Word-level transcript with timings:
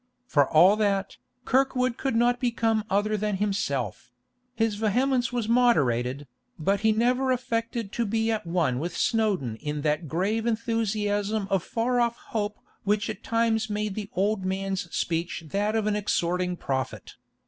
For 0.25 0.49
all 0.49 0.77
that, 0.77 1.17
Kirkwood 1.45 1.95
could 1.95 2.15
not 2.15 2.39
become 2.39 2.83
other 2.89 3.15
than 3.17 3.37
himself; 3.37 4.11
his 4.55 4.73
vehemence 4.73 5.31
was 5.31 5.47
moderated, 5.47 6.25
but 6.57 6.79
he 6.79 6.91
never 6.91 7.29
affected 7.31 7.91
to 7.91 8.07
be 8.07 8.31
at 8.31 8.47
one 8.47 8.79
with 8.79 8.97
Snowdon 8.97 9.57
in 9.57 9.81
that 9.81 10.07
grave 10.07 10.47
enthusiasm 10.47 11.47
of 11.51 11.61
far 11.61 11.99
off 12.01 12.15
hope 12.17 12.57
which 12.83 13.11
at 13.11 13.21
times 13.23 13.69
made 13.69 13.93
the 13.93 14.09
old 14.15 14.43
man's 14.43 14.91
speech 14.91 15.43
that 15.49 15.75
of 15.75 15.85
an 15.85 15.95
exhorting 15.95 16.57
prophet. 16.57 17.13